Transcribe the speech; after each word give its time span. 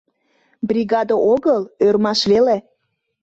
Бригаде 0.69 1.15
огыл, 1.33 1.61
ӧрмаш 1.85 2.19
веле. 2.31 2.57